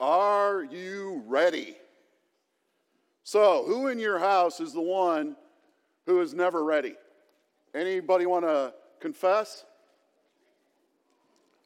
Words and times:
Are 0.00 0.62
you 0.62 1.22
ready? 1.26 1.76
So, 3.22 3.64
who 3.66 3.88
in 3.88 3.98
your 3.98 4.18
house 4.18 4.60
is 4.60 4.72
the 4.72 4.82
one 4.82 5.36
who 6.06 6.20
is 6.20 6.34
never 6.34 6.64
ready? 6.64 6.94
Anybody 7.74 8.26
want 8.26 8.44
to 8.44 8.74
confess? 9.00 9.64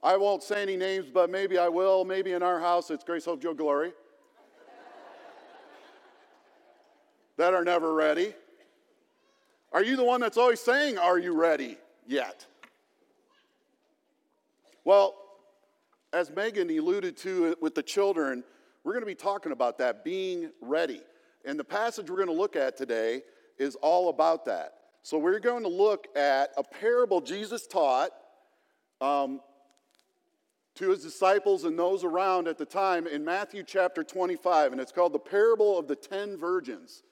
I 0.03 0.17
won't 0.17 0.43
say 0.43 0.63
any 0.63 0.77
names, 0.77 1.07
but 1.13 1.31
maybe 1.31 1.59
I 1.59 1.69
will. 1.69 2.05
Maybe 2.05 2.33
in 2.33 2.43
our 2.43 2.61
house 2.61 2.91
it's 2.91 3.03
Grace, 3.03 3.25
Hope, 3.25 3.43
Joe 3.43 3.55
Glory 3.55 3.93
that 7.39 7.55
are 7.55 7.65
never 7.65 7.95
ready. 7.95 8.35
Are 9.73 9.83
you 9.83 9.97
the 9.97 10.05
one 10.05 10.21
that's 10.21 10.37
always 10.37 10.61
saying, 10.61 10.99
Are 10.99 11.19
you 11.19 11.35
ready 11.35 11.79
yet? 12.07 12.45
Well, 14.85 15.15
as 16.13 16.31
Megan 16.31 16.71
alluded 16.71 17.17
to 17.19 17.57
with 17.61 17.75
the 17.75 17.83
children, 17.83 18.43
we're 18.85 18.93
going 18.93 19.03
to 19.03 19.07
be 19.07 19.15
talking 19.15 19.53
about 19.53 19.79
that, 19.79 20.05
being 20.05 20.51
ready. 20.61 21.03
And 21.45 21.59
the 21.59 21.65
passage 21.65 22.09
we're 22.09 22.17
going 22.17 22.29
to 22.29 22.35
look 22.35 22.57
at 22.57 22.77
today 22.77 23.23
is 23.59 23.75
all 23.77 24.09
about 24.09 24.45
that. 24.47 24.75
So 25.03 25.19
we're 25.19 25.39
going 25.39 25.63
to 25.63 25.69
look 25.69 26.07
at 26.17 26.51
a 26.57 26.63
parable 26.63 27.21
Jesus 27.21 27.67
taught 27.67 28.11
um, 29.01 29.41
to 30.77 30.91
his 30.91 31.03
disciples 31.03 31.65
and 31.65 31.79
those 31.79 32.05
around 32.05 32.49
at 32.49 32.59
the 32.59 32.65
time 32.65 33.07
in 33.07 33.25
Matthew 33.25 33.63
chapter 33.63 34.03
25, 34.03 34.73
and 34.73 34.81
it's 34.81 34.93
called 34.93 35.13
the 35.13 35.19
parable 35.19 35.79
of 35.79 35.89
the 35.89 35.97
ten 35.97 36.37
virgins. 36.37 37.03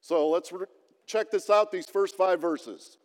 So 0.00 0.28
let's 0.28 0.52
re- 0.52 0.66
check 1.06 1.30
this 1.30 1.50
out 1.50 1.72
these 1.72 1.86
first 1.86 2.16
five 2.16 2.40
verses. 2.40 2.98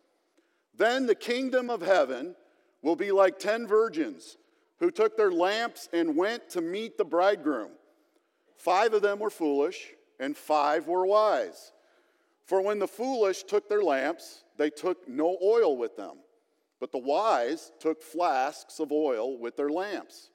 Then 0.76 1.06
the 1.06 1.14
kingdom 1.14 1.70
of 1.70 1.80
heaven 1.80 2.34
will 2.82 2.96
be 2.96 3.12
like 3.12 3.38
ten 3.38 3.66
virgins 3.66 4.36
who 4.80 4.90
took 4.90 5.16
their 5.16 5.30
lamps 5.30 5.88
and 5.92 6.16
went 6.16 6.50
to 6.50 6.60
meet 6.60 6.98
the 6.98 7.04
bridegroom. 7.04 7.70
Five 8.56 8.94
of 8.94 9.02
them 9.02 9.18
were 9.18 9.30
foolish, 9.30 9.92
and 10.18 10.36
five 10.36 10.86
were 10.86 11.06
wise. 11.06 11.72
For 12.46 12.60
when 12.60 12.78
the 12.78 12.88
foolish 12.88 13.44
took 13.44 13.68
their 13.68 13.82
lamps, 13.82 14.44
they 14.58 14.70
took 14.70 15.08
no 15.08 15.38
oil 15.42 15.76
with 15.76 15.96
them, 15.96 16.16
but 16.80 16.92
the 16.92 16.98
wise 16.98 17.72
took 17.80 18.02
flasks 18.02 18.78
of 18.80 18.92
oil 18.92 19.38
with 19.38 19.56
their 19.56 19.70
lamps. 19.70 20.30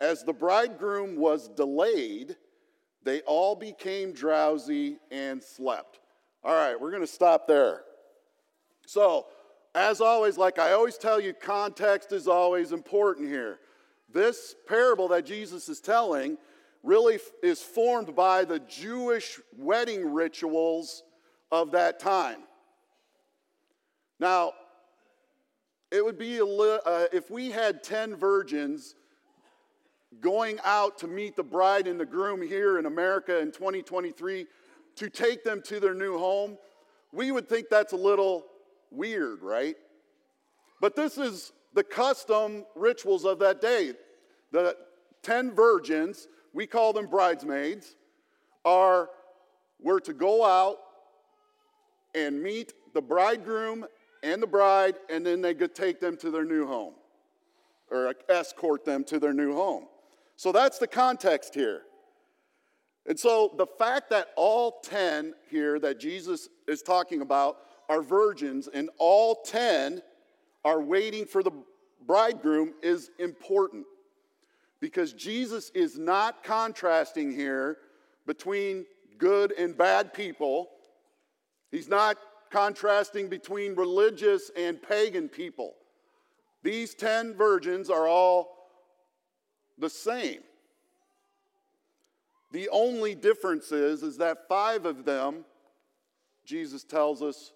As 0.00 0.22
the 0.22 0.32
bridegroom 0.32 1.16
was 1.16 1.48
delayed, 1.48 2.36
they 3.02 3.20
all 3.22 3.56
became 3.56 4.12
drowsy 4.12 4.98
and 5.10 5.42
slept. 5.42 6.00
All 6.44 6.54
right, 6.54 6.80
we're 6.80 6.90
going 6.90 7.02
to 7.02 7.06
stop 7.06 7.46
there. 7.46 7.82
So, 8.86 9.26
as 9.74 10.00
always, 10.00 10.38
like 10.38 10.58
I 10.58 10.72
always 10.72 10.98
tell 10.98 11.20
you, 11.20 11.32
context 11.32 12.12
is 12.12 12.28
always 12.28 12.72
important 12.72 13.28
here. 13.28 13.58
This 14.12 14.54
parable 14.66 15.08
that 15.08 15.26
Jesus 15.26 15.68
is 15.68 15.80
telling 15.80 16.38
really 16.82 17.18
is 17.42 17.60
formed 17.60 18.14
by 18.14 18.44
the 18.44 18.60
Jewish 18.60 19.40
wedding 19.56 20.12
rituals 20.12 21.02
of 21.50 21.72
that 21.72 21.98
time. 21.98 22.38
Now, 24.20 24.52
it 25.90 26.04
would 26.04 26.18
be 26.18 26.38
a 26.38 26.44
li- 26.44 26.80
uh, 26.84 27.06
if 27.12 27.30
we 27.30 27.50
had 27.50 27.82
10 27.82 28.16
virgins 28.16 28.94
going 30.20 30.58
out 30.64 30.98
to 30.98 31.06
meet 31.06 31.36
the 31.36 31.42
bride 31.42 31.86
and 31.86 31.98
the 31.98 32.06
groom 32.06 32.42
here 32.42 32.78
in 32.78 32.86
America 32.86 33.38
in 33.38 33.52
2023 33.52 34.46
to 34.96 35.10
take 35.10 35.44
them 35.44 35.62
to 35.62 35.80
their 35.80 35.94
new 35.94 36.18
home, 36.18 36.58
we 37.12 37.30
would 37.30 37.48
think 37.48 37.68
that's 37.70 37.92
a 37.92 37.96
little 37.96 38.44
weird, 38.90 39.42
right? 39.42 39.76
But 40.80 40.96
this 40.96 41.18
is 41.18 41.52
the 41.78 41.84
custom 41.84 42.66
rituals 42.74 43.24
of 43.24 43.38
that 43.38 43.60
day. 43.60 43.92
The 44.50 44.76
10 45.22 45.54
virgins, 45.54 46.26
we 46.52 46.66
call 46.66 46.92
them 46.92 47.06
bridesmaids, 47.06 47.94
are 48.64 49.10
were 49.80 50.00
to 50.00 50.12
go 50.12 50.44
out 50.44 50.78
and 52.16 52.42
meet 52.42 52.72
the 52.94 53.00
bridegroom 53.00 53.86
and 54.24 54.42
the 54.42 54.46
bride, 54.48 54.96
and 55.08 55.24
then 55.24 55.40
they 55.40 55.54
could 55.54 55.72
take 55.72 56.00
them 56.00 56.16
to 56.16 56.32
their 56.32 56.44
new 56.44 56.66
home 56.66 56.94
or 57.92 58.12
escort 58.28 58.84
them 58.84 59.04
to 59.04 59.20
their 59.20 59.32
new 59.32 59.54
home. 59.54 59.84
So 60.34 60.50
that's 60.50 60.78
the 60.78 60.88
context 60.88 61.54
here. 61.54 61.82
And 63.06 63.16
so 63.16 63.54
the 63.56 63.68
fact 63.68 64.10
that 64.10 64.30
all 64.34 64.80
10 64.82 65.32
here 65.48 65.78
that 65.78 66.00
Jesus 66.00 66.48
is 66.66 66.82
talking 66.82 67.20
about 67.20 67.58
are 67.88 68.02
virgins 68.02 68.66
and 68.66 68.90
all 68.98 69.36
10 69.36 70.02
are 70.68 70.82
waiting 70.82 71.24
for 71.24 71.42
the 71.42 71.50
bridegroom 72.06 72.74
is 72.82 73.10
important 73.18 73.86
because 74.80 75.14
Jesus 75.14 75.70
is 75.74 75.98
not 75.98 76.44
contrasting 76.44 77.32
here 77.32 77.78
between 78.26 78.84
good 79.16 79.52
and 79.52 79.78
bad 79.78 80.12
people. 80.12 80.68
He's 81.70 81.88
not 81.88 82.18
contrasting 82.50 83.30
between 83.30 83.76
religious 83.76 84.50
and 84.58 84.80
pagan 84.82 85.30
people. 85.30 85.72
These 86.62 86.94
10 86.96 87.34
virgins 87.34 87.88
are 87.88 88.06
all 88.06 88.68
the 89.78 89.88
same. 89.88 90.40
The 92.52 92.68
only 92.68 93.14
difference 93.14 93.72
is, 93.72 94.02
is 94.02 94.18
that 94.18 94.46
five 94.50 94.84
of 94.84 95.06
them, 95.06 95.46
Jesus 96.44 96.84
tells 96.84 97.22
us, 97.22 97.52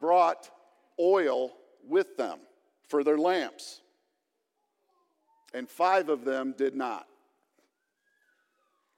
brought 0.00 0.50
oil 0.98 1.52
with 1.88 2.16
them 2.16 2.38
for 2.88 3.04
their 3.04 3.18
lamps 3.18 3.82
and 5.54 5.68
five 5.68 6.08
of 6.08 6.24
them 6.24 6.54
did 6.56 6.74
not. 6.74 7.06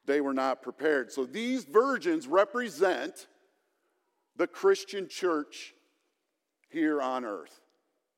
They 0.06 0.20
were 0.20 0.34
not 0.34 0.62
prepared. 0.62 1.10
So 1.10 1.24
these 1.24 1.64
virgins 1.64 2.26
represent 2.26 3.26
the 4.36 4.46
Christian 4.46 5.08
church 5.08 5.74
here 6.68 7.00
on 7.00 7.24
earth. 7.24 7.60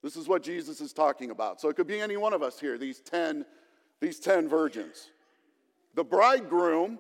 This 0.03 0.17
is 0.17 0.29
what 0.29 0.43
Jesus 0.43 0.81
is 0.81 0.93
talking 0.93 1.31
about. 1.31 1.61
So 1.61 1.69
it 1.69 1.77
could 1.77 1.87
be 1.87 2.01
any 2.01 2.17
one 2.17 2.33
of 2.33 2.43
us 2.43 2.59
here, 2.59 2.79
these 2.79 3.01
10, 3.01 3.45
these 4.01 4.19
10 4.19 4.49
virgins. 4.49 5.11
The 5.95 6.05
bridegroom 6.05 6.99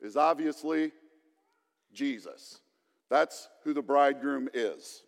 is 0.00 0.16
obviously 0.16 0.92
Jesus. 1.92 2.60
That's 3.08 3.48
who 3.64 3.72
the 3.72 3.82
bridegroom 3.82 4.48
is. 4.52 5.02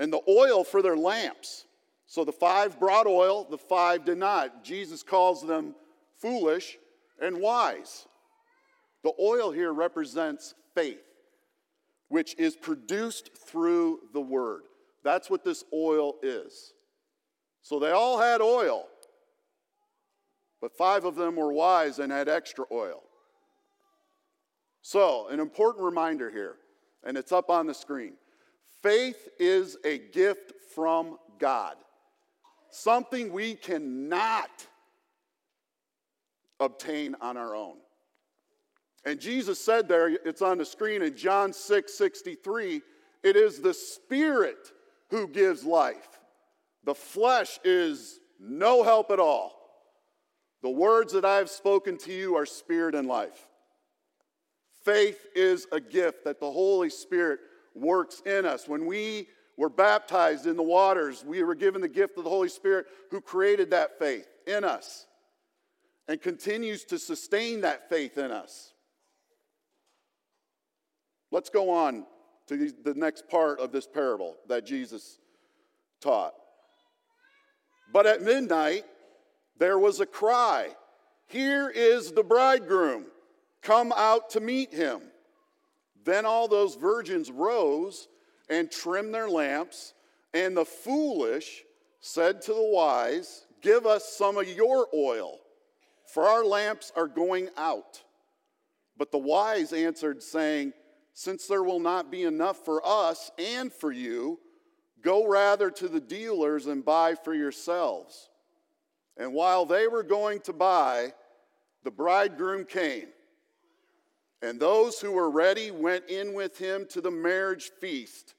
And 0.00 0.12
the 0.12 0.22
oil 0.28 0.64
for 0.64 0.82
their 0.82 0.96
lamps 0.96 1.66
so 2.10 2.24
the 2.24 2.32
five 2.32 2.80
brought 2.80 3.06
oil, 3.06 3.46
the 3.48 3.56
five 3.56 4.04
did 4.04 4.18
not. 4.18 4.64
Jesus 4.64 5.04
calls 5.04 5.46
them 5.46 5.76
foolish 6.18 6.76
and 7.22 7.40
wise. 7.40 8.08
The 9.04 9.12
oil 9.20 9.52
here 9.52 9.72
represents 9.72 10.54
faith, 10.74 11.04
which 12.08 12.34
is 12.36 12.56
produced 12.56 13.30
through 13.46 14.00
the 14.12 14.20
word. 14.20 14.62
That's 15.04 15.30
what 15.30 15.44
this 15.44 15.62
oil 15.72 16.16
is. 16.20 16.74
So 17.62 17.78
they 17.78 17.92
all 17.92 18.18
had 18.18 18.40
oil, 18.40 18.88
but 20.60 20.76
five 20.76 21.04
of 21.04 21.14
them 21.14 21.36
were 21.36 21.52
wise 21.52 22.00
and 22.00 22.10
had 22.10 22.28
extra 22.28 22.64
oil. 22.72 23.04
So, 24.82 25.28
an 25.28 25.38
important 25.38 25.84
reminder 25.84 26.28
here, 26.28 26.56
and 27.04 27.16
it's 27.16 27.30
up 27.30 27.50
on 27.50 27.68
the 27.68 27.74
screen 27.74 28.14
faith 28.82 29.28
is 29.38 29.76
a 29.84 29.98
gift 29.98 30.52
from 30.74 31.18
God 31.38 31.76
something 32.70 33.32
we 33.32 33.54
cannot 33.54 34.66
obtain 36.58 37.16
on 37.20 37.36
our 37.36 37.54
own. 37.54 37.76
And 39.04 39.18
Jesus 39.18 39.58
said 39.58 39.88
there, 39.88 40.08
it's 40.08 40.42
on 40.42 40.58
the 40.58 40.64
screen 40.64 41.02
in 41.02 41.16
John 41.16 41.52
6 41.52 41.92
63, 41.92 42.82
it 43.22 43.36
is 43.36 43.60
the 43.60 43.74
Spirit 43.74 44.72
who 45.10 45.26
gives 45.26 45.64
life. 45.64 46.08
The 46.84 46.94
flesh 46.94 47.58
is 47.64 48.20
no 48.38 48.82
help 48.82 49.10
at 49.10 49.20
all. 49.20 49.52
The 50.62 50.70
words 50.70 51.12
that 51.14 51.24
I 51.24 51.36
have 51.36 51.50
spoken 51.50 51.96
to 51.98 52.12
you 52.12 52.36
are 52.36 52.46
spirit 52.46 52.94
and 52.94 53.08
life. 53.08 53.46
Faith 54.84 55.26
is 55.34 55.66
a 55.72 55.80
gift 55.80 56.24
that 56.24 56.40
the 56.40 56.50
Holy 56.50 56.90
Spirit 56.90 57.40
works 57.74 58.20
in 58.26 58.44
us. 58.46 58.68
When 58.68 58.86
we 58.86 59.28
were 59.60 59.68
baptized 59.68 60.46
in 60.46 60.56
the 60.56 60.62
waters. 60.62 61.22
We 61.22 61.42
were 61.42 61.54
given 61.54 61.82
the 61.82 61.88
gift 61.88 62.16
of 62.16 62.24
the 62.24 62.30
Holy 62.30 62.48
Spirit 62.48 62.86
who 63.10 63.20
created 63.20 63.70
that 63.72 63.98
faith 63.98 64.26
in 64.46 64.64
us 64.64 65.06
and 66.08 66.18
continues 66.18 66.84
to 66.86 66.98
sustain 66.98 67.60
that 67.60 67.90
faith 67.90 68.16
in 68.16 68.30
us. 68.30 68.72
Let's 71.30 71.50
go 71.50 71.68
on 71.68 72.06
to 72.46 72.72
the 72.82 72.94
next 72.94 73.28
part 73.28 73.60
of 73.60 73.70
this 73.70 73.86
parable 73.86 74.36
that 74.48 74.64
Jesus 74.64 75.18
taught. 76.00 76.32
But 77.92 78.06
at 78.06 78.22
midnight, 78.22 78.86
there 79.58 79.78
was 79.78 80.00
a 80.00 80.06
cry 80.06 80.70
Here 81.26 81.68
is 81.68 82.12
the 82.12 82.24
bridegroom, 82.24 83.04
come 83.60 83.92
out 83.94 84.30
to 84.30 84.40
meet 84.40 84.72
him. 84.72 85.02
Then 86.10 86.26
all 86.26 86.48
those 86.48 86.74
virgins 86.74 87.30
rose 87.30 88.08
and 88.48 88.68
trimmed 88.68 89.14
their 89.14 89.28
lamps. 89.28 89.94
And 90.34 90.56
the 90.56 90.64
foolish 90.64 91.62
said 92.00 92.42
to 92.42 92.52
the 92.52 92.68
wise, 92.68 93.46
Give 93.60 93.86
us 93.86 94.12
some 94.12 94.36
of 94.36 94.48
your 94.48 94.88
oil, 94.92 95.38
for 96.04 96.24
our 96.26 96.44
lamps 96.44 96.90
are 96.96 97.06
going 97.06 97.48
out. 97.56 98.02
But 98.96 99.12
the 99.12 99.18
wise 99.18 99.72
answered, 99.72 100.20
saying, 100.20 100.72
Since 101.14 101.46
there 101.46 101.62
will 101.62 101.78
not 101.78 102.10
be 102.10 102.24
enough 102.24 102.64
for 102.64 102.82
us 102.84 103.30
and 103.38 103.72
for 103.72 103.92
you, 103.92 104.40
go 105.02 105.28
rather 105.28 105.70
to 105.70 105.86
the 105.86 106.00
dealers 106.00 106.66
and 106.66 106.84
buy 106.84 107.14
for 107.14 107.34
yourselves. 107.34 108.30
And 109.16 109.32
while 109.32 109.64
they 109.64 109.86
were 109.86 110.02
going 110.02 110.40
to 110.40 110.52
buy, 110.52 111.12
the 111.84 111.92
bridegroom 111.92 112.64
came. 112.64 113.06
And 114.42 114.58
those 114.58 115.00
who 115.00 115.12
were 115.12 115.30
ready 115.30 115.70
went 115.70 116.08
in 116.08 116.32
with 116.32 116.58
him 116.58 116.86
to 116.90 117.00
the 117.00 117.10
marriage 117.10 117.70
feast. 117.80 118.34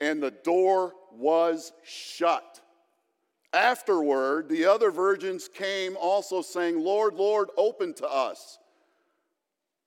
And 0.00 0.22
the 0.22 0.30
door 0.30 0.92
was 1.12 1.72
shut. 1.84 2.60
Afterward, 3.52 4.48
the 4.48 4.66
other 4.66 4.90
virgins 4.90 5.48
came 5.48 5.96
also, 5.96 6.42
saying, 6.42 6.78
Lord, 6.78 7.14
Lord, 7.14 7.48
open 7.56 7.94
to 7.94 8.06
us. 8.06 8.58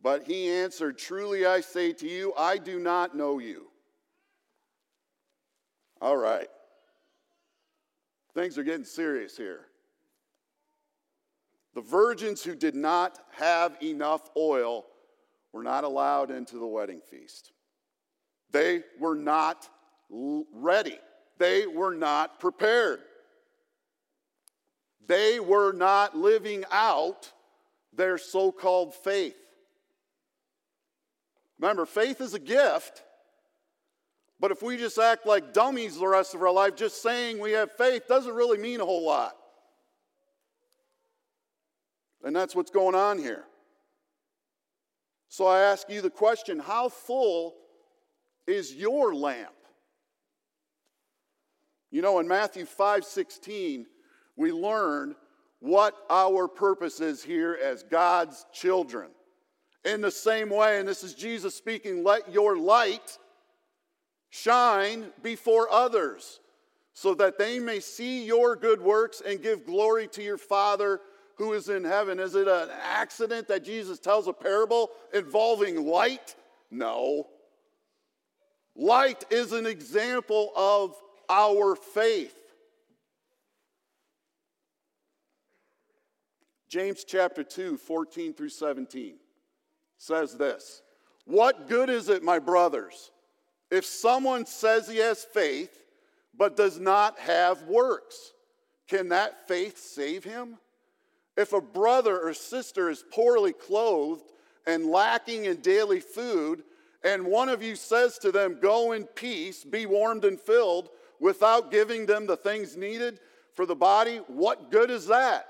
But 0.02 0.24
he 0.24 0.50
answered, 0.50 0.98
Truly 0.98 1.46
I 1.46 1.62
say 1.62 1.94
to 1.94 2.08
you, 2.08 2.34
I 2.36 2.58
do 2.58 2.80
not 2.80 3.16
know 3.16 3.38
you. 3.38 3.68
All 6.02 6.18
right. 6.18 6.48
Things 8.34 8.58
are 8.58 8.64
getting 8.64 8.86
serious 8.86 9.38
here. 9.38 9.68
The 11.74 11.82
virgins 11.82 12.44
who 12.44 12.56
did 12.56 12.76
not 12.76 13.18
have 13.38 13.78
enough 13.82 14.30
oil 14.36 14.86
were 15.54 15.64
not 15.64 15.84
allowed 15.84 16.32
into 16.32 16.58
the 16.58 16.68
wedding 16.68 17.02
feast. 17.10 17.52
They 18.52 18.84
were 19.00 19.16
not 19.16 19.70
ready, 20.10 21.00
they 21.38 21.68
were 21.68 21.96
not 21.96 22.40
prepared. 22.40 23.00
They 25.08 25.40
were 25.40 25.74
not 25.74 26.16
living 26.16 26.64
out 26.72 27.32
their 27.92 28.18
so 28.18 28.52
called 28.52 28.94
faith. 28.94 29.36
Remember, 31.60 31.86
faith 31.86 32.22
is 32.22 32.34
a 32.34 32.40
gift, 32.40 33.04
but 34.40 34.52
if 34.52 34.62
we 34.62 34.78
just 34.78 34.98
act 34.98 35.26
like 35.26 35.54
dummies 35.54 35.98
the 35.98 36.08
rest 36.08 36.34
of 36.34 36.42
our 36.42 36.52
life, 36.52 36.76
just 36.76 37.02
saying 37.02 37.40
we 37.40 37.52
have 37.52 37.72
faith 37.74 38.08
doesn't 38.08 38.34
really 38.34 38.58
mean 38.58 38.80
a 38.80 38.86
whole 38.86 39.06
lot. 39.06 39.36
And 42.24 42.36
that's 42.36 42.56
what's 42.56 42.72
going 42.72 42.96
on 42.96 43.18
here. 43.18 43.46
So 45.28 45.48
I 45.48 45.62
ask 45.62 45.90
you 45.90 46.02
the 46.02 46.10
question 46.10 46.60
how 46.60 46.90
full 46.90 47.56
is 48.48 48.76
your 48.76 49.16
lamp? 49.16 49.50
You 51.90 52.02
know, 52.02 52.20
in 52.20 52.28
Matthew 52.28 52.66
5 52.66 53.06
16, 53.06 53.86
we 54.36 54.52
learn 54.52 55.16
what 55.60 55.96
our 56.10 56.48
purpose 56.48 57.00
is 57.00 57.24
here 57.24 57.58
as 57.62 57.84
God's 57.84 58.46
children. 58.52 59.10
In 59.86 60.02
the 60.02 60.12
same 60.12 60.50
way, 60.50 60.80
and 60.80 60.88
this 60.88 61.04
is 61.04 61.14
Jesus 61.14 61.56
speaking, 61.56 62.04
let 62.04 62.32
your 62.32 62.58
light 62.58 63.18
shine 64.30 65.06
before 65.22 65.72
others 65.72 66.40
so 66.94 67.14
that 67.16 67.38
they 67.38 67.60
may 67.60 67.80
see 67.80 68.26
your 68.26 68.56
good 68.56 68.82
works 68.82 69.22
and 69.26 69.42
give 69.42 69.66
glory 69.66 70.08
to 70.08 70.24
your 70.24 70.38
Father 70.38 71.00
who 71.36 71.54
is 71.54 71.70
in 71.70 71.84
heaven. 71.84 72.20
Is 72.20 72.36
it 72.36 72.48
an 72.48 72.70
accident 72.84 73.48
that 73.48 73.64
Jesus 73.64 74.00
tells 74.00 74.28
a 74.28 74.34
parable 74.34 74.92
involving 75.14 75.86
light? 75.86 76.36
No. 76.70 77.28
Light 78.76 79.24
is 79.30 79.52
an 79.52 79.66
example 79.66 80.52
of 80.56 80.96
our 81.30 81.76
faith. 81.76 82.36
James 86.70 87.04
chapter 87.04 87.44
2, 87.44 87.76
14 87.76 88.34
through 88.34 88.50
17 88.50 89.16
says 89.98 90.38
this 90.38 90.82
What 91.26 91.68
good 91.68 91.90
is 91.90 92.08
it, 92.08 92.24
my 92.24 92.40
brothers, 92.40 93.12
if 93.70 93.86
someone 93.86 94.46
says 94.46 94.88
he 94.88 94.98
has 94.98 95.24
faith 95.24 95.84
but 96.38 96.56
does 96.56 96.80
not 96.80 97.20
have 97.20 97.64
works? 97.64 98.32
Can 98.88 99.10
that 99.10 99.48
faith 99.48 99.78
save 99.78 100.24
him? 100.24 100.58
If 101.42 101.54
a 101.54 101.60
brother 101.62 102.20
or 102.20 102.36
sister 102.36 102.88
is 102.92 103.04
poorly 103.12 103.52
clothed 103.52 104.32
and 104.68 104.86
lacking 104.86 105.46
in 105.46 105.58
daily 105.58 106.00
food, 106.00 106.62
and 107.04 107.26
one 107.26 107.50
of 107.50 107.64
you 107.64 107.76
says 107.76 108.20
to 108.20 108.32
them, 108.32 108.60
Go 108.62 108.92
in 108.92 109.06
peace, 109.06 109.64
be 109.64 109.88
warmed 109.88 110.24
and 110.24 110.40
filled, 110.40 110.90
without 111.20 111.72
giving 111.72 112.06
them 112.06 112.28
the 112.28 112.38
things 112.38 112.78
needed 112.78 113.20
for 113.56 113.66
the 113.66 113.76
body, 113.76 114.18
what 114.28 114.70
good 114.70 114.92
is 114.92 115.08
that? 115.08 115.48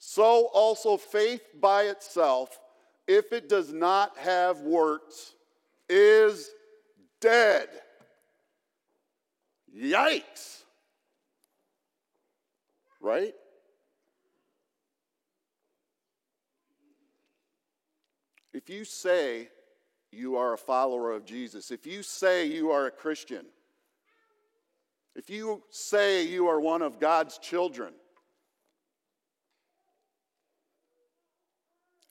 So 0.00 0.48
also 0.52 0.96
faith 0.96 1.42
by 1.60 1.84
itself, 1.84 2.58
if 3.06 3.32
it 3.32 3.48
does 3.48 3.72
not 3.72 4.18
have 4.18 4.58
works, 4.58 5.34
is 5.88 6.50
dead. 7.20 7.68
Yikes. 9.72 10.64
Right? 13.00 13.34
If 18.52 18.68
you 18.68 18.84
say 18.84 19.48
you 20.10 20.36
are 20.36 20.54
a 20.54 20.58
follower 20.58 21.12
of 21.12 21.24
Jesus, 21.24 21.70
if 21.70 21.86
you 21.86 22.02
say 22.02 22.46
you 22.46 22.70
are 22.70 22.86
a 22.86 22.90
Christian, 22.90 23.46
if 25.14 25.30
you 25.30 25.62
say 25.70 26.26
you 26.26 26.48
are 26.48 26.60
one 26.60 26.82
of 26.82 26.98
God's 26.98 27.38
children, 27.38 27.92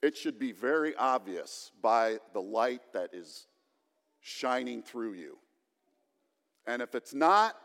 it 0.02 0.16
should 0.16 0.38
be 0.38 0.52
very 0.52 0.94
obvious 0.96 1.72
by 1.82 2.18
the 2.32 2.40
light 2.40 2.82
that 2.94 3.10
is 3.12 3.46
shining 4.20 4.82
through 4.82 5.14
you. 5.14 5.38
And 6.66 6.80
if 6.80 6.94
it's 6.94 7.14
not, 7.14 7.56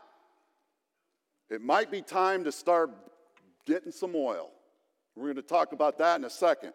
it 1.48 1.62
might 1.62 1.90
be 1.90 2.02
time 2.02 2.44
to 2.44 2.52
start 2.52 2.90
getting 3.66 3.92
some 3.92 4.14
oil. 4.14 4.50
We're 5.14 5.24
going 5.24 5.36
to 5.36 5.42
talk 5.42 5.72
about 5.72 5.98
that 5.98 6.18
in 6.18 6.24
a 6.24 6.30
second. 6.30 6.72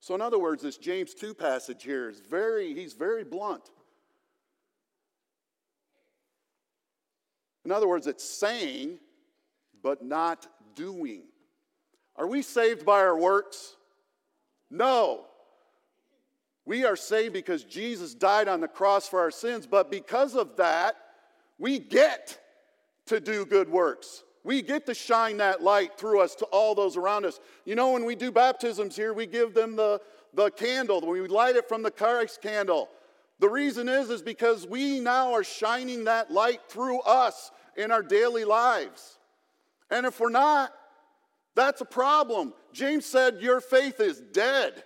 So, 0.00 0.14
in 0.14 0.22
other 0.22 0.38
words, 0.38 0.62
this 0.62 0.78
James 0.78 1.12
2 1.14 1.34
passage 1.34 1.82
here 1.82 2.08
is 2.08 2.20
very, 2.20 2.74
he's 2.74 2.94
very 2.94 3.22
blunt. 3.22 3.70
In 7.66 7.70
other 7.70 7.86
words, 7.86 8.06
it's 8.06 8.24
saying, 8.24 8.98
but 9.82 10.02
not 10.02 10.46
doing. 10.74 11.24
Are 12.16 12.26
we 12.26 12.40
saved 12.40 12.86
by 12.86 13.00
our 13.00 13.16
works? 13.16 13.76
No. 14.70 15.26
We 16.64 16.84
are 16.86 16.96
saved 16.96 17.34
because 17.34 17.64
Jesus 17.64 18.14
died 18.14 18.48
on 18.48 18.60
the 18.60 18.68
cross 18.68 19.06
for 19.06 19.20
our 19.20 19.30
sins, 19.30 19.66
but 19.66 19.90
because 19.90 20.34
of 20.34 20.56
that, 20.56 20.96
we 21.58 21.78
get 21.78 22.38
to 23.06 23.20
do 23.20 23.44
good 23.44 23.68
works. 23.68 24.22
We 24.42 24.62
get 24.62 24.86
to 24.86 24.94
shine 24.94 25.36
that 25.38 25.62
light 25.62 25.98
through 25.98 26.20
us 26.20 26.34
to 26.36 26.46
all 26.46 26.74
those 26.74 26.96
around 26.96 27.26
us. 27.26 27.40
You 27.64 27.74
know, 27.74 27.92
when 27.92 28.04
we 28.04 28.14
do 28.14 28.32
baptisms 28.32 28.96
here, 28.96 29.12
we 29.12 29.26
give 29.26 29.52
them 29.52 29.76
the, 29.76 30.00
the 30.32 30.50
candle, 30.50 31.00
we 31.06 31.26
light 31.26 31.56
it 31.56 31.68
from 31.68 31.82
the 31.82 31.90
Christ 31.90 32.40
candle. 32.40 32.88
The 33.38 33.48
reason 33.48 33.88
is, 33.88 34.10
is 34.10 34.22
because 34.22 34.66
we 34.66 35.00
now 35.00 35.32
are 35.32 35.44
shining 35.44 36.04
that 36.04 36.30
light 36.30 36.60
through 36.68 37.00
us 37.00 37.50
in 37.76 37.90
our 37.90 38.02
daily 38.02 38.44
lives. 38.44 39.18
And 39.90 40.04
if 40.06 40.20
we're 40.20 40.28
not, 40.28 40.72
that's 41.54 41.80
a 41.80 41.86
problem. 41.86 42.52
James 42.72 43.06
said, 43.06 43.40
Your 43.40 43.60
faith 43.60 43.98
is 44.00 44.20
dead. 44.20 44.84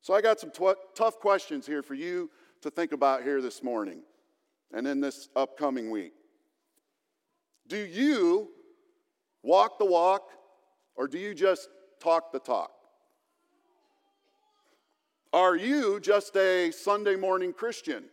So 0.00 0.14
I 0.14 0.22
got 0.22 0.40
some 0.40 0.50
tough 0.94 1.18
questions 1.20 1.66
here 1.66 1.82
for 1.82 1.94
you 1.94 2.30
to 2.62 2.70
think 2.70 2.92
about 2.92 3.22
here 3.22 3.42
this 3.42 3.62
morning 3.62 4.00
and 4.72 4.86
in 4.86 5.00
this 5.00 5.28
upcoming 5.36 5.90
week. 5.90 6.12
Do 7.70 7.78
you 7.78 8.48
walk 9.44 9.78
the 9.78 9.84
walk 9.84 10.28
or 10.96 11.06
do 11.06 11.18
you 11.18 11.34
just 11.34 11.68
talk 12.00 12.32
the 12.32 12.40
talk? 12.40 12.72
Are 15.32 15.54
you 15.54 16.00
just 16.00 16.36
a 16.36 16.72
Sunday 16.72 17.14
morning 17.14 17.52
Christian? 17.52 18.06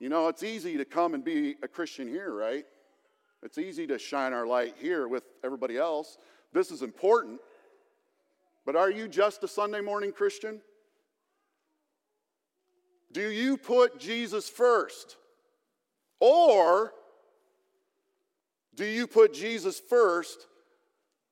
You 0.00 0.08
know, 0.08 0.26
it's 0.26 0.42
easy 0.42 0.76
to 0.76 0.84
come 0.84 1.14
and 1.14 1.24
be 1.24 1.54
a 1.62 1.68
Christian 1.68 2.08
here, 2.08 2.34
right? 2.34 2.64
It's 3.44 3.56
easy 3.56 3.86
to 3.86 3.96
shine 3.96 4.32
our 4.32 4.44
light 4.44 4.74
here 4.76 5.06
with 5.06 5.22
everybody 5.44 5.78
else. 5.78 6.18
This 6.52 6.72
is 6.72 6.82
important. 6.82 7.38
But 8.66 8.74
are 8.74 8.90
you 8.90 9.06
just 9.06 9.44
a 9.44 9.48
Sunday 9.48 9.80
morning 9.80 10.10
Christian? 10.10 10.60
Do 13.12 13.30
you 13.30 13.56
put 13.56 14.00
Jesus 14.00 14.48
first? 14.48 15.16
Or 16.20 16.92
do 18.74 18.84
you 18.84 19.06
put 19.06 19.32
Jesus 19.34 19.80
first 19.80 20.46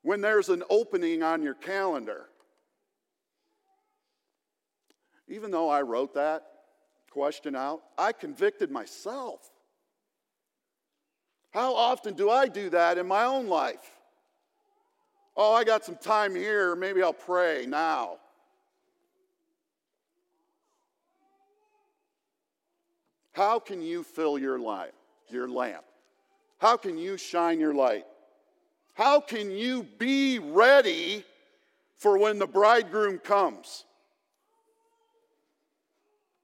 when 0.03 0.21
there's 0.21 0.49
an 0.49 0.65
opening 0.71 1.23
on 1.23 1.43
your 1.43 1.55
calendar? 1.55 2.27
Even 5.29 5.51
though 5.51 5.69
I 5.69 5.83
wrote 5.83 6.15
that 6.15 6.45
question 7.11 7.55
out, 7.55 7.83
I 7.99 8.13
convicted 8.13 8.71
myself. 8.71 9.51
How 11.51 11.75
often 11.75 12.15
do 12.15 12.31
I 12.31 12.49
do 12.49 12.71
that 12.71 12.99
in 12.99 13.07
my 13.07 13.25
own 13.25 13.47
life? 13.47 13.93
Oh, 15.37 15.55
I 15.55 15.65
got 15.65 15.85
some 15.85 15.97
time 15.97 16.35
here, 16.35 16.75
maybe 16.75 17.03
I'll 17.03 17.13
pray 17.13 17.65
now. 17.67 18.19
How 23.39 23.61
can 23.61 23.81
you 23.81 24.03
fill 24.03 24.37
your 24.37 24.59
light, 24.59 24.91
your 25.29 25.49
lamp? 25.49 25.85
How 26.59 26.77
can 26.77 26.99
you 26.99 27.17
shine 27.17 27.61
your 27.61 27.73
light? 27.73 28.05
How 28.95 29.21
can 29.21 29.53
you 29.53 29.87
be 29.97 30.41
ready 30.41 31.25
for 31.95 32.19
when 32.19 32.41
the 32.41 32.49
bridegroom 32.49 33.19
comes? 33.19 33.85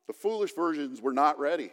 The 0.06 0.12
foolish 0.12 0.54
virgins 0.54 1.02
were 1.02 1.12
not 1.12 1.36
ready. 1.40 1.72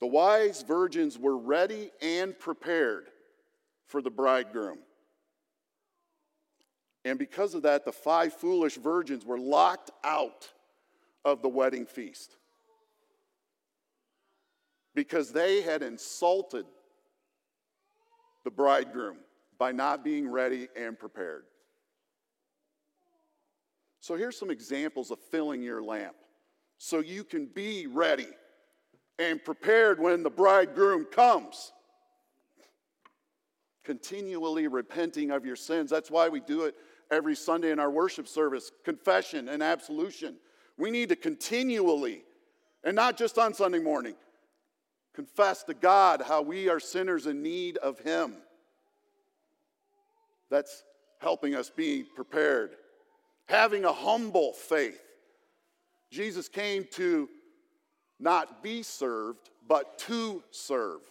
The 0.00 0.08
wise 0.08 0.62
virgins 0.62 1.16
were 1.16 1.38
ready 1.38 1.92
and 2.02 2.36
prepared 2.36 3.10
for 3.86 4.02
the 4.02 4.10
bridegroom. 4.10 4.78
And 7.04 7.16
because 7.16 7.54
of 7.54 7.62
that, 7.62 7.84
the 7.84 7.92
five 7.92 8.32
foolish 8.32 8.74
virgins 8.74 9.24
were 9.24 9.38
locked 9.38 9.92
out 10.02 10.48
of 11.24 11.42
the 11.42 11.48
wedding 11.48 11.86
feast 11.86 12.34
because 14.94 15.32
they 15.32 15.62
had 15.62 15.82
insulted 15.82 16.66
the 18.44 18.50
bridegroom 18.50 19.18
by 19.58 19.72
not 19.72 20.02
being 20.02 20.28
ready 20.28 20.68
and 20.76 20.98
prepared. 20.98 21.44
So 24.00 24.16
here's 24.16 24.38
some 24.38 24.50
examples 24.50 25.10
of 25.10 25.18
filling 25.30 25.62
your 25.62 25.82
lamp 25.82 26.16
so 26.78 27.00
you 27.00 27.22
can 27.22 27.46
be 27.46 27.86
ready 27.86 28.28
and 29.18 29.44
prepared 29.44 30.00
when 30.00 30.22
the 30.22 30.30
bridegroom 30.30 31.04
comes. 31.04 31.72
Continually 33.84 34.66
repenting 34.66 35.30
of 35.30 35.44
your 35.44 35.56
sins. 35.56 35.90
That's 35.90 36.10
why 36.10 36.30
we 36.30 36.40
do 36.40 36.64
it 36.64 36.74
every 37.10 37.36
Sunday 37.36 37.70
in 37.70 37.78
our 37.78 37.90
worship 37.90 38.26
service 38.26 38.70
confession 38.84 39.48
and 39.50 39.62
absolution. 39.62 40.36
We 40.78 40.90
need 40.90 41.10
to 41.10 41.16
continually, 41.16 42.22
and 42.82 42.96
not 42.96 43.18
just 43.18 43.36
on 43.36 43.52
Sunday 43.52 43.80
morning, 43.80 44.14
confess 45.20 45.64
to 45.64 45.74
God 45.74 46.22
how 46.26 46.40
we 46.40 46.70
are 46.70 46.80
sinners 46.80 47.26
in 47.26 47.42
need 47.42 47.76
of 47.76 47.98
Him. 47.98 48.38
That's 50.48 50.82
helping 51.18 51.54
us 51.54 51.68
be 51.68 52.04
prepared. 52.04 52.70
Having 53.44 53.84
a 53.84 53.92
humble 53.92 54.54
faith. 54.54 54.98
Jesus 56.10 56.48
came 56.48 56.86
to 56.92 57.28
not 58.18 58.62
be 58.62 58.82
served, 58.82 59.50
but 59.68 59.98
to 59.98 60.42
serve. 60.52 61.02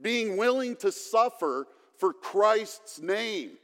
Being 0.00 0.36
willing 0.36 0.76
to 0.76 0.92
suffer 0.92 1.66
for 1.98 2.12
Christ's 2.12 3.00
name 3.00 3.58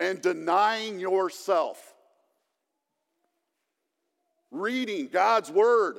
and 0.00 0.22
denying 0.22 1.00
yourself. 1.00 1.92
Reading 4.50 5.08
God's 5.12 5.50
Word 5.50 5.96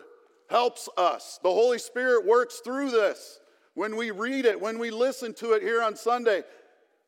helps 0.50 0.90
us. 0.98 1.40
The 1.44 1.52
Holy 1.52 1.80
Spirit 1.80 2.26
works 2.26 2.62
through 2.64 2.92
this. 2.92 3.40
When 3.74 3.96
we 3.96 4.12
read 4.12 4.46
it, 4.46 4.60
when 4.60 4.80
we 4.80 4.90
listen 4.90 5.34
to 5.36 5.54
it 5.54 5.62
here 5.62 5.84
on 5.84 5.96
Sunday, 5.96 6.44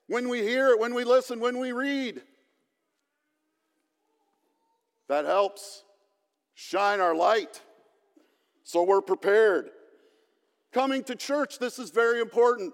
when 0.07 0.29
we 0.29 0.41
hear 0.41 0.69
it, 0.69 0.79
when 0.79 0.93
we 0.93 1.03
listen, 1.03 1.39
when 1.39 1.59
we 1.59 1.71
read, 1.71 2.21
that 5.07 5.25
helps 5.25 5.83
shine 6.53 6.99
our 6.99 7.15
light 7.15 7.61
so 8.63 8.83
we're 8.83 9.01
prepared. 9.01 9.71
Coming 10.71 11.03
to 11.05 11.15
church, 11.15 11.57
this 11.57 11.79
is 11.79 11.89
very 11.89 12.21
important. 12.21 12.73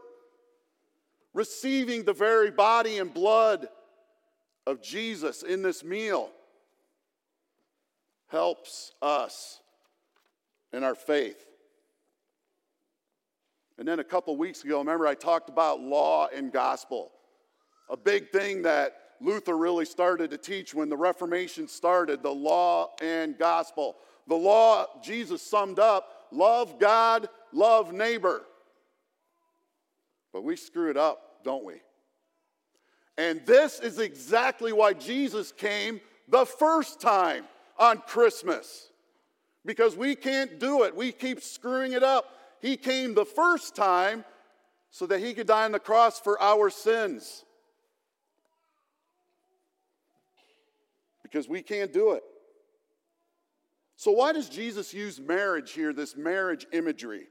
Receiving 1.34 2.04
the 2.04 2.14
very 2.14 2.52
body 2.52 2.98
and 2.98 3.14
blood 3.14 3.70
of 4.68 4.82
Jesus 4.82 5.44
in 5.44 5.62
this 5.62 5.84
meal 5.84 6.30
helps 8.28 8.92
us 9.02 9.62
in 10.76 10.84
our 10.84 10.96
faith. 10.96 11.46
And 13.78 13.88
then 13.88 14.00
a 14.00 14.04
couple 14.04 14.36
weeks 14.38 14.64
ago, 14.64 14.80
remember 14.80 15.08
I 15.08 15.16
talked 15.16 15.50
about 15.50 15.82
law 15.82 16.28
and 16.34 16.52
gospel. 16.52 17.12
A 17.90 17.98
big 17.98 18.30
thing 18.32 18.62
that 18.64 18.96
Luther 19.22 19.58
really 19.58 19.86
started 19.86 20.32
to 20.32 20.38
teach 20.38 20.74
when 20.74 20.90
the 20.90 20.98
Reformation 20.98 21.68
started 21.68 22.22
the 22.22 22.32
law 22.32 22.92
and 23.02 23.38
gospel. 23.38 23.96
The 24.28 24.36
law, 24.36 24.88
Jesus 25.02 25.42
summed 25.42 25.80
up 25.80 26.12
love 26.32 26.80
God, 26.80 27.30
love 27.54 27.94
neighbor. 27.94 28.42
But 30.34 30.44
we 30.44 30.58
screw 30.58 30.90
it 30.90 30.98
up, 30.98 31.44
don't 31.46 31.64
we? 31.64 31.76
And 33.18 33.46
this 33.46 33.80
is 33.80 34.00
exactly 34.00 34.74
why 34.74 34.94
Jesus 34.94 35.54
came 35.54 36.02
the 36.28 36.46
first 36.46 37.00
time 37.00 37.46
on 37.80 38.00
Christmas 38.00 38.90
because 39.66 39.98
we 39.98 40.16
can't 40.16 40.60
do 40.60 40.84
it. 40.84 40.96
We 40.96 41.12
keep 41.12 41.42
screwing 41.42 41.94
it 41.94 42.04
up. 42.04 42.26
He 42.62 42.78
came 42.78 43.14
the 43.14 43.26
first 43.26 43.76
time 43.76 44.24
so 44.92 45.06
that 45.08 45.20
he 45.20 45.34
could 45.34 45.48
die 45.48 45.66
on 45.66 45.72
the 45.72 45.80
cross 45.80 46.20
for 46.20 46.42
our 46.42 46.70
sins. 46.70 47.44
Because 51.24 51.50
we 51.50 51.62
can't 51.62 51.92
do 51.92 52.14
it. 52.14 52.24
So, 53.98 54.12
why 54.12 54.34
does 54.34 54.50
Jesus 54.50 54.94
use 54.94 55.20
marriage 55.20 55.72
here, 55.72 55.94
this 55.94 56.16
marriage 56.16 56.68
imagery 56.72 57.28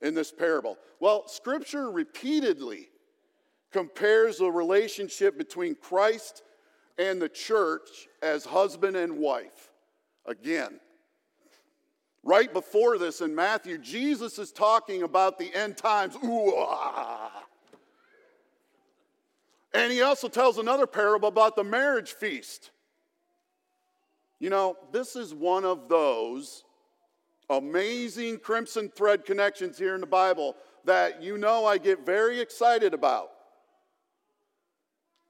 in 0.00 0.14
this 0.14 0.32
parable? 0.32 0.76
Well, 1.00 1.26
Scripture 1.28 1.90
repeatedly 1.90 2.88
compares 3.72 4.38
the 4.38 4.50
relationship 4.50 5.38
between 5.38 5.74
Christ 5.74 6.42
and 6.98 7.22
the 7.22 7.28
church 7.28 8.08
as 8.22 8.44
husband 8.44 8.96
and 8.96 9.16
wife. 9.16 9.70
Again, 10.26 10.78
Right 12.24 12.52
before 12.52 12.98
this 12.98 13.20
in 13.20 13.34
Matthew, 13.34 13.78
Jesus 13.78 14.38
is 14.38 14.52
talking 14.52 15.02
about 15.02 15.38
the 15.38 15.52
end 15.54 15.76
times. 15.76 16.16
Ooh, 16.24 16.54
ah. 16.56 17.44
And 19.74 19.90
he 19.90 20.02
also 20.02 20.28
tells 20.28 20.58
another 20.58 20.86
parable 20.86 21.28
about 21.28 21.56
the 21.56 21.64
marriage 21.64 22.12
feast. 22.12 22.70
You 24.38 24.50
know, 24.50 24.76
this 24.92 25.16
is 25.16 25.34
one 25.34 25.64
of 25.64 25.88
those 25.88 26.64
amazing 27.50 28.38
crimson 28.38 28.88
thread 28.88 29.24
connections 29.24 29.78
here 29.78 29.94
in 29.94 30.00
the 30.00 30.06
Bible 30.06 30.56
that 30.84 31.22
you 31.22 31.38
know 31.38 31.64
I 31.64 31.78
get 31.78 32.04
very 32.04 32.40
excited 32.40 32.94
about. 32.94 33.30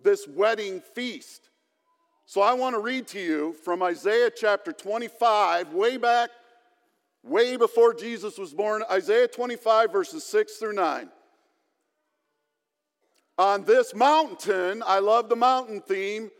This 0.03 0.27
wedding 0.29 0.81
feast. 0.95 1.49
So 2.27 2.41
I 2.41 2.55
want 2.55 2.75
to 2.75 2.81
read 2.81 3.07
to 3.09 3.21
you 3.21 3.55
from 3.65 3.83
Isaiah 3.83 4.31
chapter 4.35 4.73
25, 4.73 5.73
way 5.73 5.97
back 5.97 6.31
way 7.23 7.57
before 7.57 7.95
Jesus 7.95 8.39
was 8.39 8.53
born, 8.53 8.83
Isaiah 8.91 9.29
25, 9.29 9.93
verses 9.93 10.25
6 10.25 10.57
through 10.57 10.75
9. 10.75 11.09
On 13.39 13.65
this 13.65 13.95
mountain, 13.95 14.83
I 14.87 14.99
love 14.99 15.29
the 15.29 15.37
mountain 15.37 15.81
theme, 15.81 16.31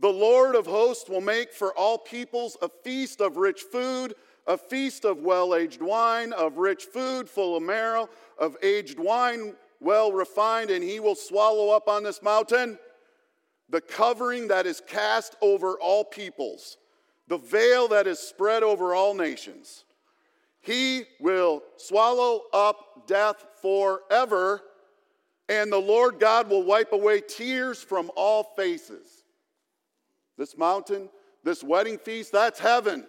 the 0.00 0.08
Lord 0.08 0.54
of 0.54 0.66
hosts 0.66 1.08
will 1.08 1.20
make 1.20 1.52
for 1.52 1.72
all 1.74 1.96
peoples 1.96 2.56
a 2.60 2.68
feast 2.68 3.20
of 3.20 3.36
rich 3.36 3.62
food, 3.62 4.14
a 4.46 4.58
feast 4.58 5.04
of 5.04 5.18
well 5.18 5.54
aged 5.54 5.80
wine, 5.80 6.32
of 6.32 6.58
rich 6.58 6.84
food 6.84 7.28
full 7.28 7.56
of 7.56 7.62
marrow, 7.62 8.08
of 8.38 8.56
aged 8.62 8.98
wine 8.98 9.54
well 9.80 10.12
refined, 10.12 10.70
and 10.70 10.82
he 10.82 11.00
will 11.00 11.14
swallow 11.14 11.70
up 11.70 11.88
on 11.88 12.02
this 12.02 12.22
mountain 12.22 12.78
the 13.68 13.80
covering 13.80 14.48
that 14.48 14.66
is 14.66 14.82
cast 14.86 15.34
over 15.40 15.78
all 15.80 16.04
peoples, 16.04 16.76
the 17.28 17.38
veil 17.38 17.88
that 17.88 18.06
is 18.06 18.18
spread 18.18 18.62
over 18.62 18.94
all 18.94 19.14
nations. 19.14 19.84
He 20.62 21.04
will 21.20 21.62
swallow 21.76 22.42
up 22.52 23.06
death 23.08 23.44
forever, 23.60 24.62
and 25.48 25.72
the 25.72 25.78
Lord 25.78 26.20
God 26.20 26.48
will 26.48 26.62
wipe 26.62 26.92
away 26.92 27.20
tears 27.20 27.82
from 27.82 28.10
all 28.16 28.54
faces. 28.56 29.24
This 30.38 30.56
mountain, 30.56 31.08
this 31.42 31.64
wedding 31.64 31.98
feast, 31.98 32.32
that's 32.32 32.60
heaven. 32.60 33.06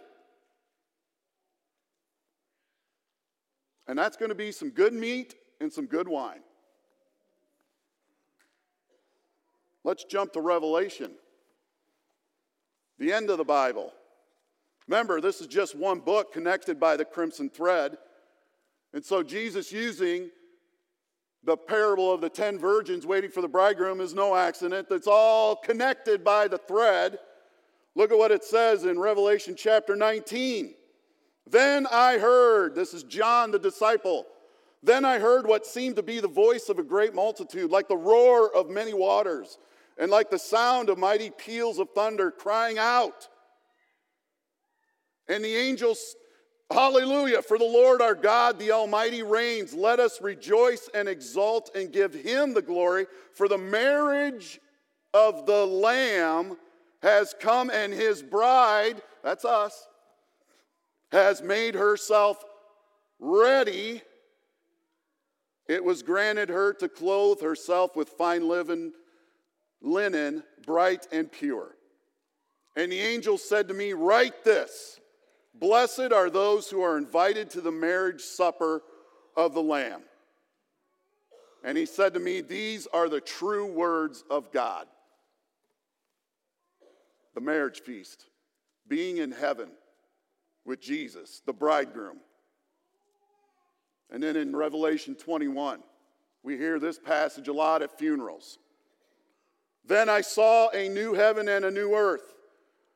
And 3.88 3.98
that's 4.00 4.18
going 4.18 4.30
to 4.30 4.36
be 4.36 4.52
some 4.52 4.72
good 4.72 4.94
meat 4.94 5.36
and 5.62 5.72
some 5.72 5.86
good 5.86 6.08
wine. 6.08 6.42
Let's 9.84 10.06
jump 10.06 10.34
to 10.34 10.42
Revelation, 10.42 11.12
the 12.98 13.12
end 13.12 13.30
of 13.30 13.38
the 13.38 13.44
Bible. 13.44 13.92
Remember, 14.88 15.22
this 15.22 15.42
is 15.42 15.48
just 15.48 15.76
one 15.76 16.00
book 16.00 16.34
connected 16.34 16.80
by 16.80 16.98
the 16.98 17.06
crimson 17.06 17.50
thread. 17.50 17.98
And 18.94 19.04
so, 19.04 19.24
Jesus 19.24 19.72
using 19.72 20.30
the 21.44 21.58
parable 21.58 22.12
of 22.12 22.22
the 22.22 22.30
10 22.30 22.58
virgins 22.58 23.06
waiting 23.06 23.30
for 23.30 23.42
the 23.42 23.48
bridegroom 23.48 24.00
is 24.00 24.14
no 24.14 24.36
accident. 24.36 24.88
It's 24.92 25.08
all 25.08 25.56
connected 25.56 26.24
by 26.24 26.48
the 26.48 26.58
thread. 26.58 27.20
Look 27.96 28.12
at 28.12 28.18
what 28.18 28.32
it 28.32 28.44
says 28.44 28.86
in 28.86 28.98
Revelation 28.98 29.56
chapter 29.58 29.96
19. 29.96 30.74
Then 31.50 31.86
I 31.92 32.18
heard, 32.18 32.76
this 32.76 32.94
is 32.94 33.04
John 33.04 33.52
the 33.52 33.60
disciple, 33.60 34.26
Then 34.82 35.06
I 35.06 35.20
heard 35.20 35.48
what 35.48 35.66
seemed 35.66 35.96
to 35.98 36.04
be 36.04 36.20
the 36.20 36.28
voice 36.28 36.68
of 36.68 36.80
a 36.80 36.84
great 36.84 37.14
multitude, 37.14 37.72
like 37.72 37.88
the 37.88 37.98
roar 37.98 38.54
of 38.54 38.70
many 38.70 38.94
waters, 38.94 39.58
and 39.98 40.12
like 40.12 40.30
the 40.30 40.40
sound 40.40 40.90
of 40.90 40.98
mighty 40.98 41.30
peals 41.30 41.80
of 41.80 41.90
thunder, 41.92 42.32
crying 42.32 42.78
out. 42.78 43.30
And 45.28 45.44
the 45.44 45.56
angels, 45.56 46.16
Hallelujah, 46.72 47.42
for 47.42 47.58
the 47.58 47.64
Lord 47.64 48.02
our 48.02 48.16
God, 48.16 48.58
the 48.58 48.72
Almighty 48.72 49.24
reigns. 49.24 49.74
Let 49.74 50.00
us 50.00 50.22
rejoice 50.22 50.90
and 50.94 51.08
exult 51.08 51.76
and 51.76 51.92
give 51.92 52.14
him 52.14 52.54
the 52.54 52.62
glory, 52.62 53.06
for 53.34 53.48
the 53.48 53.58
marriage 53.58 54.60
of 55.14 55.46
the 55.46 55.66
Lamb 55.66 56.58
has 57.02 57.36
come, 57.40 57.70
and 57.70 57.94
his 57.94 58.24
bride, 58.24 59.02
that's 59.24 59.46
us, 59.46 59.88
has 61.12 61.42
made 61.42 61.76
herself 61.76 62.44
ready. 63.20 64.02
It 65.68 65.84
was 65.84 66.02
granted 66.02 66.50
her 66.50 66.74
to 66.74 66.90
clothe 66.90 67.42
herself 67.42 67.96
with 67.96 68.10
fine 68.10 68.48
linen, 68.48 68.94
linen, 69.82 70.44
bright 70.66 71.08
and 71.12 71.32
pure. 71.32 71.76
And 72.76 72.92
the 72.92 73.00
angel 73.00 73.38
said 73.38 73.68
to 73.68 73.74
me, 73.74 73.94
Write 73.94 74.44
this 74.44 75.00
Blessed 75.54 76.12
are 76.12 76.30
those 76.30 76.70
who 76.70 76.82
are 76.82 76.98
invited 76.98 77.50
to 77.52 77.62
the 77.62 77.72
marriage 77.72 78.22
supper 78.22 78.82
of 79.36 79.54
the 79.54 79.62
Lamb. 79.62 80.02
And 81.64 81.78
he 81.78 81.86
said 81.86 82.14
to 82.14 82.20
me, 82.20 82.42
These 82.42 82.88
are 82.88 83.08
the 83.08 83.22
true 83.22 83.72
words 83.72 84.24
of 84.30 84.52
God. 84.52 84.88
The 87.36 87.42
marriage 87.42 87.82
feast, 87.82 88.26
being 88.88 89.18
in 89.18 89.32
heaven 89.32 89.70
with 90.66 90.82
Jesus, 90.82 91.42
the 91.46 91.54
bridegroom. 91.54 92.18
And 94.12 94.22
then 94.22 94.36
in 94.36 94.56
Revelation 94.56 95.16
21, 95.16 95.82
we 96.44 96.58
hear 96.58 96.80
this 96.80 97.00
passage 97.00 97.48
a 97.48 97.54
lot 97.54 97.82
at 97.82 97.98
funerals. 97.98 98.60
Then 99.86 100.10
I 100.10 100.22
saw 100.22 100.70
a 100.70 100.90
new 100.90 101.14
heaven 101.14 101.48
and 101.48 101.66
a 101.66 101.72
new 101.72 101.96
earth. 101.96 102.33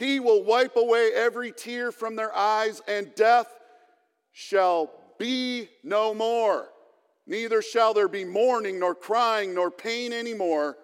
He 0.00 0.18
will 0.18 0.42
wipe 0.42 0.76
away 0.76 1.10
every 1.14 1.52
tear 1.52 1.92
from 1.92 2.16
their 2.16 2.34
eyes, 2.34 2.80
and 2.88 3.14
death 3.14 3.46
shall 4.32 4.90
be 5.18 5.68
no 5.84 6.14
more. 6.14 6.70
Neither 7.26 7.60
shall 7.60 7.92
there 7.92 8.08
be 8.08 8.24
mourning, 8.24 8.78
nor 8.78 8.94
crying, 8.94 9.54
nor 9.54 9.70
pain 9.70 10.14
anymore, 10.14 10.78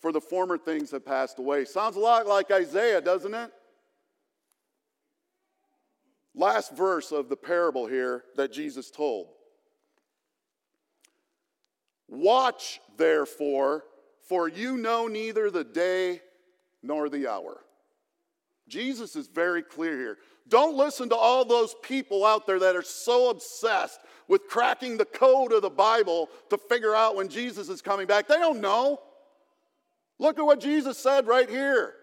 for 0.00 0.12
the 0.12 0.20
former 0.20 0.56
things 0.56 0.92
have 0.92 1.04
passed 1.04 1.40
away. 1.40 1.64
Sounds 1.64 1.96
a 1.96 1.98
lot 1.98 2.28
like 2.28 2.52
Isaiah, 2.52 3.00
doesn't 3.00 3.34
it? 3.34 3.50
Last 6.32 6.76
verse 6.76 7.10
of 7.10 7.28
the 7.28 7.36
parable 7.36 7.88
here 7.88 8.22
that 8.36 8.52
Jesus 8.52 8.92
told. 8.92 9.26
Watch, 12.06 12.80
therefore, 12.96 13.82
for 14.28 14.46
you 14.46 14.76
know 14.76 15.08
neither 15.08 15.50
the 15.50 15.64
day 15.64 16.20
nor 16.80 17.08
the 17.08 17.26
hour. 17.26 17.58
Jesus 18.68 19.16
is 19.16 19.26
very 19.26 19.62
clear 19.62 19.96
here. 19.96 20.18
Don't 20.48 20.76
listen 20.76 21.08
to 21.10 21.16
all 21.16 21.44
those 21.44 21.74
people 21.82 22.24
out 22.24 22.46
there 22.46 22.58
that 22.58 22.76
are 22.76 22.82
so 22.82 23.30
obsessed 23.30 24.00
with 24.28 24.48
cracking 24.48 24.96
the 24.96 25.04
code 25.04 25.52
of 25.52 25.62
the 25.62 25.70
Bible 25.70 26.28
to 26.50 26.58
figure 26.58 26.94
out 26.94 27.16
when 27.16 27.28
Jesus 27.28 27.68
is 27.68 27.82
coming 27.82 28.06
back. 28.06 28.28
They 28.28 28.36
don't 28.36 28.60
know. 28.60 28.98
Look 30.18 30.38
at 30.38 30.44
what 30.44 30.60
Jesus 30.60 30.98
said 30.98 31.26
right 31.26 31.48
here. 31.48 31.94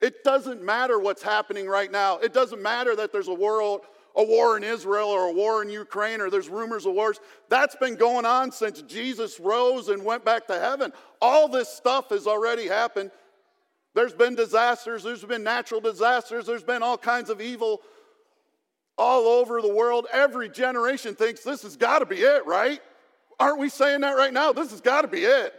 It 0.00 0.22
doesn't 0.24 0.62
matter 0.62 0.98
what's 0.98 1.22
happening 1.22 1.66
right 1.66 1.90
now. 1.90 2.18
It 2.18 2.34
doesn't 2.34 2.62
matter 2.62 2.94
that 2.96 3.12
there's 3.12 3.28
a 3.28 3.34
world, 3.34 3.82
a 4.14 4.22
war 4.22 4.56
in 4.56 4.62
Israel 4.62 5.08
or 5.08 5.28
a 5.28 5.32
war 5.32 5.62
in 5.62 5.70
Ukraine 5.70 6.20
or 6.20 6.30
there's 6.30 6.48
rumors 6.48 6.86
of 6.86 6.94
wars. 6.94 7.18
That's 7.48 7.76
been 7.76 7.96
going 7.96 8.26
on 8.26 8.52
since 8.52 8.82
Jesus 8.82 9.40
rose 9.40 9.88
and 9.88 10.04
went 10.04 10.24
back 10.24 10.46
to 10.48 10.58
heaven. 10.58 10.92
All 11.20 11.48
this 11.48 11.68
stuff 11.68 12.10
has 12.10 12.26
already 12.26 12.66
happened. 12.66 13.10
There's 13.96 14.12
been 14.12 14.36
disasters, 14.36 15.02
there's 15.02 15.24
been 15.24 15.42
natural 15.42 15.80
disasters, 15.80 16.46
there's 16.46 16.62
been 16.62 16.84
all 16.84 16.96
kinds 16.96 17.30
of 17.30 17.40
evil 17.40 17.80
all 18.96 19.26
over 19.26 19.60
the 19.60 19.74
world. 19.74 20.06
Every 20.12 20.48
generation 20.48 21.16
thinks 21.16 21.42
this 21.42 21.62
has 21.62 21.76
got 21.76 21.98
to 21.98 22.06
be 22.06 22.20
it, 22.20 22.46
right? 22.46 22.80
Aren't 23.40 23.58
we 23.58 23.68
saying 23.68 24.02
that 24.02 24.16
right 24.16 24.32
now? 24.32 24.52
This 24.52 24.70
has 24.70 24.80
got 24.80 25.02
to 25.02 25.08
be 25.08 25.24
it. 25.24 25.52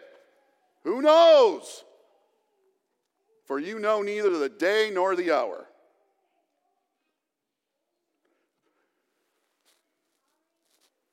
Who 0.85 1.01
knows? 1.01 1.83
for 3.47 3.59
you 3.59 3.79
know 3.79 4.01
neither 4.01 4.37
the 4.37 4.49
day 4.49 4.91
nor 4.93 5.15
the 5.15 5.31
hour. 5.31 5.65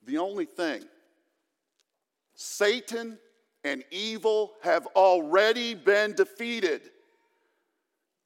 The 0.05 0.19
only 0.19 0.45
thing 0.45 0.83
Satan 2.35 3.19
and 3.63 3.85
evil 3.91 4.55
have 4.63 4.87
already 4.89 5.75
been 5.75 6.13
defeated. 6.15 6.91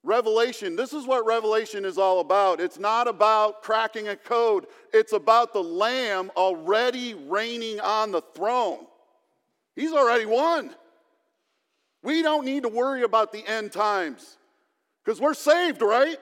Revelation, 0.05 0.77
this 0.77 0.93
is 0.93 1.07
what 1.07 1.27
Revelation 1.27 1.85
is 1.85 1.99
all 1.99 2.21
about. 2.21 2.61
It's 2.61 2.79
not 2.79 3.09
about 3.09 3.63
cracking 3.63 4.09
a 4.09 4.17
code, 4.17 4.67
it's 4.93 5.13
about 5.13 5.53
the 5.53 5.63
Lamb 5.63 6.31
already 6.37 7.15
reigning 7.15 7.81
on 7.81 8.13
the 8.13 8.23
throne. 8.35 8.87
He's 9.75 9.93
already 9.93 10.27
won. 10.27 10.75
We 12.03 12.23
don't 12.23 12.45
need 12.45 12.63
to 12.63 12.69
worry 12.69 13.03
about 13.03 13.33
the 13.33 13.47
end 13.47 13.73
times 13.73 14.39
because 15.05 15.21
we're 15.21 15.35
saved, 15.35 15.83
right? 15.83 16.19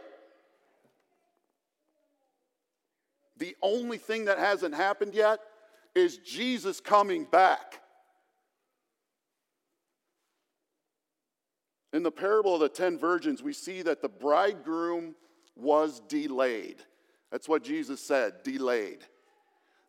The 3.39 3.55
only 3.63 3.99
thing 3.99 4.25
that 4.27 4.39
hasn't 4.39 4.75
happened 4.75 5.15
yet 5.15 5.41
is 5.95 6.19
Jesus 6.19 6.81
coming 6.81 7.25
back. 7.25 7.81
In 11.97 12.03
the 12.03 12.11
parable 12.11 12.53
of 12.53 12.61
the 12.61 12.69
ten 12.69 12.99
virgins, 12.99 13.43
we 13.43 13.55
see 13.55 13.81
that 13.81 14.03
the 14.03 14.09
bridegroom 14.11 15.15
was 15.57 16.01
delayed. 16.01 16.77
That's 17.33 17.49
what 17.49 17.65
Jesus 17.65 18.03
said 18.03 18.43
delayed. 18.43 18.99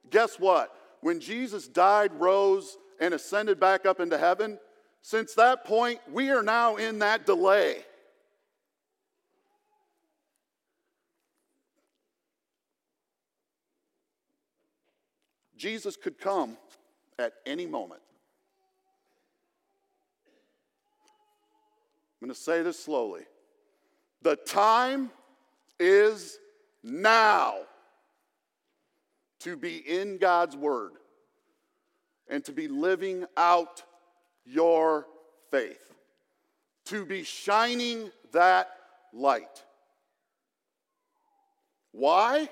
Guess 0.09 0.39
what? 0.39 0.73
When 1.01 1.19
Jesus 1.19 1.67
died, 1.67 2.13
rose, 2.13 2.77
and 3.01 3.13
ascended 3.13 3.59
back 3.59 3.85
up 3.85 3.99
into 3.99 4.17
heaven, 4.17 4.57
since 5.01 5.33
that 5.33 5.65
point, 5.65 5.99
we 6.09 6.29
are 6.29 6.41
now 6.41 6.77
in 6.77 6.99
that 6.99 7.25
delay. 7.25 7.83
Jesus 15.57 15.97
could 15.97 16.17
come 16.17 16.55
at 17.19 17.33
any 17.45 17.65
moment. 17.65 17.99
I'm 22.19 22.27
going 22.27 22.33
to 22.33 22.41
say 22.41 22.63
this 22.63 22.83
slowly. 22.83 23.23
The 24.23 24.35
time 24.35 25.11
is 25.79 26.39
now 26.83 27.55
to 29.41 29.55
be 29.55 29.77
in 29.77 30.17
God's 30.17 30.55
Word 30.55 30.93
and 32.27 32.43
to 32.45 32.51
be 32.51 32.67
living 32.67 33.25
out 33.37 33.83
your 34.45 35.05
faith, 35.51 35.93
to 36.85 37.05
be 37.05 37.23
shining 37.23 38.11
that 38.31 38.69
light. 39.13 39.63
Why? 41.91 42.49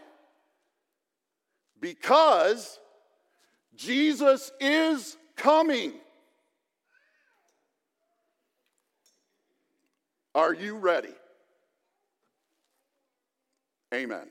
Because 1.79 2.79
Jesus 3.75 4.51
is 4.59 5.17
coming. 5.35 5.93
Are 10.35 10.53
you 10.53 10.75
ready? 10.75 11.13
Amen. 13.93 14.27